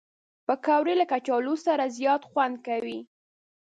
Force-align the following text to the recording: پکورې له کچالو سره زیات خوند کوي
پکورې 0.47 0.93
له 1.01 1.05
کچالو 1.11 1.53
سره 1.65 1.83
زیات 1.97 2.21
خوند 2.29 2.55
کوي 2.67 2.99